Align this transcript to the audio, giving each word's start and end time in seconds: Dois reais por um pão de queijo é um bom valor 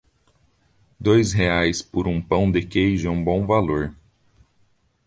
Dois 0.99 1.31
reais 1.31 1.83
por 1.83 2.07
um 2.07 2.19
pão 2.19 2.51
de 2.51 2.65
queijo 2.65 3.07
é 3.07 3.11
um 3.11 3.23
bom 3.23 3.45
valor 3.45 3.93